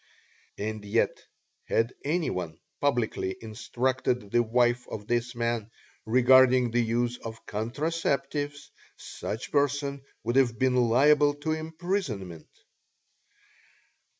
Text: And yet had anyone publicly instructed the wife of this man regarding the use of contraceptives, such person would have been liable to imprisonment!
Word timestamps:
And 0.57 0.83
yet 0.83 1.27
had 1.65 1.93
anyone 2.03 2.57
publicly 2.79 3.37
instructed 3.39 4.31
the 4.31 4.41
wife 4.41 4.87
of 4.87 5.05
this 5.05 5.35
man 5.35 5.69
regarding 6.07 6.71
the 6.71 6.79
use 6.79 7.17
of 7.17 7.45
contraceptives, 7.45 8.71
such 8.97 9.51
person 9.51 10.01
would 10.23 10.37
have 10.37 10.57
been 10.57 10.75
liable 10.75 11.35
to 11.45 11.51
imprisonment! 11.51 12.49